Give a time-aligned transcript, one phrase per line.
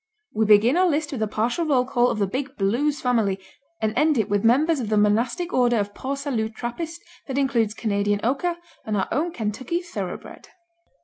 [0.33, 3.39] We begin our list with a partial roll call of the big Blues family
[3.79, 7.75] and end it with members of the monastic order of Port Salut Trappist that includes
[7.75, 10.47] Canadian Oka and our own Kentucky thoroughbred.